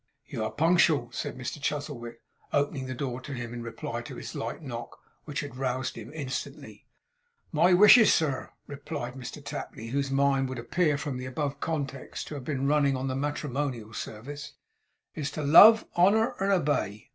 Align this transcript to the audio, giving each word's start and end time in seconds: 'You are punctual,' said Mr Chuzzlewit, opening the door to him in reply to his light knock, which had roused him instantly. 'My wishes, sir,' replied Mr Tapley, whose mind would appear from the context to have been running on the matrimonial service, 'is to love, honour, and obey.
'You 0.25 0.43
are 0.43 0.51
punctual,' 0.51 1.11
said 1.11 1.37
Mr 1.37 1.61
Chuzzlewit, 1.61 2.23
opening 2.51 2.87
the 2.87 2.95
door 2.95 3.21
to 3.21 3.33
him 3.33 3.53
in 3.53 3.61
reply 3.61 4.01
to 4.01 4.15
his 4.15 4.33
light 4.33 4.63
knock, 4.63 4.97
which 5.25 5.41
had 5.41 5.55
roused 5.57 5.95
him 5.95 6.11
instantly. 6.15 6.87
'My 7.51 7.73
wishes, 7.73 8.11
sir,' 8.11 8.49
replied 8.65 9.13
Mr 9.13 9.45
Tapley, 9.45 9.89
whose 9.89 10.09
mind 10.09 10.49
would 10.49 10.57
appear 10.57 10.97
from 10.97 11.19
the 11.19 11.31
context 11.59 12.27
to 12.29 12.33
have 12.33 12.43
been 12.43 12.65
running 12.67 12.95
on 12.97 13.09
the 13.09 13.15
matrimonial 13.15 13.93
service, 13.93 14.53
'is 15.13 15.29
to 15.29 15.43
love, 15.43 15.85
honour, 15.95 16.33
and 16.39 16.51
obey. 16.51 17.09